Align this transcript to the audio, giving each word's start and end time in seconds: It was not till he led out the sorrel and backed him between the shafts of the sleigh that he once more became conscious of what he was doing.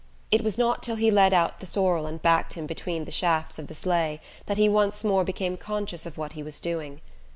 It 0.31 0.43
was 0.43 0.57
not 0.57 0.81
till 0.81 0.95
he 0.95 1.11
led 1.11 1.31
out 1.31 1.59
the 1.59 1.67
sorrel 1.67 2.07
and 2.07 2.19
backed 2.19 2.53
him 2.53 2.65
between 2.65 3.05
the 3.05 3.11
shafts 3.11 3.59
of 3.59 3.67
the 3.67 3.75
sleigh 3.75 4.19
that 4.47 4.57
he 4.57 4.67
once 4.67 5.03
more 5.03 5.23
became 5.23 5.57
conscious 5.57 6.07
of 6.07 6.17
what 6.17 6.33
he 6.33 6.41
was 6.41 6.59
doing. 6.59 7.01